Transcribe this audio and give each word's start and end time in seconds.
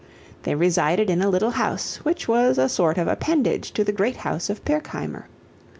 They 0.41 0.55
resided 0.55 1.11
in 1.11 1.21
a 1.21 1.29
little 1.29 1.51
house 1.51 1.97
which 1.97 2.27
was 2.27 2.57
a 2.57 2.67
sort 2.67 2.97
of 2.97 3.07
appendage 3.07 3.71
to 3.73 3.83
the 3.83 3.91
great 3.91 4.15
house 4.15 4.49
of 4.49 4.65
Pirkheimer. 4.65 5.25